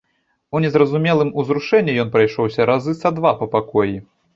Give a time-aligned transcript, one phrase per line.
[0.55, 4.07] У незразумелым узрушэнні ён прайшоўся разы са два па пакоі.